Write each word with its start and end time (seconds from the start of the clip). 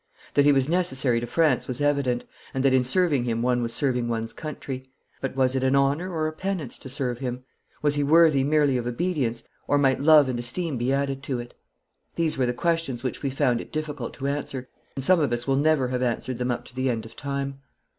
That 0.33 0.45
he 0.45 0.51
was 0.51 0.67
necessary 0.67 1.19
to 1.19 1.27
France 1.27 1.67
was 1.67 1.79
evident, 1.79 2.25
and 2.55 2.65
that 2.65 2.73
in 2.73 2.83
serving 2.83 3.25
him 3.25 3.43
one 3.43 3.61
was 3.61 3.71
serving 3.71 4.07
one's 4.07 4.33
country. 4.33 4.89
But 5.21 5.35
was 5.35 5.55
it 5.55 5.61
an 5.63 5.75
honour 5.75 6.11
or 6.11 6.25
a 6.25 6.33
penance 6.33 6.79
to 6.79 6.89
serve 6.89 7.19
him? 7.19 7.43
Was 7.83 7.93
he 7.93 8.03
worthy 8.03 8.43
merely 8.43 8.77
of 8.77 8.87
obedience, 8.87 9.43
or 9.67 9.77
might 9.77 10.01
love 10.01 10.27
and 10.27 10.39
esteem 10.39 10.75
be 10.79 10.91
added 10.91 11.21
to 11.21 11.37
it? 11.37 11.53
These 12.15 12.35
were 12.39 12.47
the 12.47 12.51
questions 12.51 13.03
which 13.03 13.21
we 13.21 13.29
found 13.29 13.61
it 13.61 13.71
difficult 13.71 14.15
to 14.15 14.25
answer 14.25 14.67
and 14.95 15.03
some 15.05 15.19
of 15.19 15.31
us 15.31 15.45
will 15.47 15.55
never 15.55 15.89
have 15.89 16.01
answered 16.01 16.39
them 16.39 16.49
up 16.49 16.65
to 16.65 16.75
the 16.75 16.89
end 16.89 17.05
of 17.05 17.15
time. 17.15 17.59